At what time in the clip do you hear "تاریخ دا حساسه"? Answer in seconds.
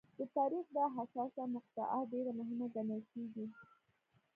0.37-1.43